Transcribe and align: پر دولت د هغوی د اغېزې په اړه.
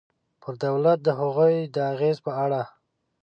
پر 0.41 0.53
دولت 0.65 0.99
د 1.03 1.09
هغوی 1.19 1.55
د 1.75 1.77
اغېزې 1.91 2.21
په 2.25 2.31
اړه. 2.43 2.61